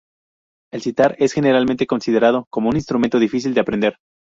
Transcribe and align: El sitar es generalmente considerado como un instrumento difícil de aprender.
El 0.73 0.81
sitar 0.81 1.15
es 1.19 1.31
generalmente 1.31 1.85
considerado 1.85 2.47
como 2.49 2.69
un 2.69 2.75
instrumento 2.75 3.19
difícil 3.19 3.53
de 3.53 3.59
aprender. 3.61 3.97